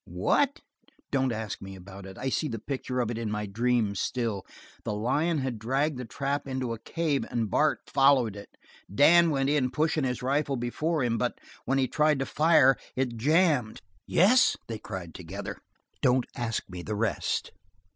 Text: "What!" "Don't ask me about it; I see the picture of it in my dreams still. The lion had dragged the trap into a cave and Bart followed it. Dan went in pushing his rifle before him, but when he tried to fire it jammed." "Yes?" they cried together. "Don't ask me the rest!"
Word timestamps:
"What!" 0.07 0.61
"Don't 1.11 1.31
ask 1.31 1.61
me 1.61 1.75
about 1.75 2.07
it; 2.07 2.17
I 2.17 2.29
see 2.29 2.47
the 2.47 2.57
picture 2.57 3.01
of 3.01 3.11
it 3.11 3.19
in 3.19 3.29
my 3.29 3.45
dreams 3.45 3.99
still. 3.99 4.47
The 4.83 4.93
lion 4.95 5.37
had 5.37 5.59
dragged 5.59 5.99
the 5.99 6.05
trap 6.05 6.47
into 6.47 6.73
a 6.73 6.79
cave 6.79 7.23
and 7.29 7.51
Bart 7.51 7.81
followed 7.85 8.35
it. 8.35 8.49
Dan 8.91 9.29
went 9.29 9.47
in 9.51 9.69
pushing 9.69 10.03
his 10.03 10.23
rifle 10.23 10.55
before 10.55 11.03
him, 11.03 11.19
but 11.19 11.37
when 11.65 11.77
he 11.77 11.87
tried 11.87 12.17
to 12.17 12.25
fire 12.25 12.77
it 12.95 13.15
jammed." 13.15 13.79
"Yes?" 14.07 14.57
they 14.67 14.79
cried 14.79 15.13
together. 15.13 15.59
"Don't 16.01 16.25
ask 16.35 16.67
me 16.67 16.81
the 16.81 16.95
rest!" 16.95 17.51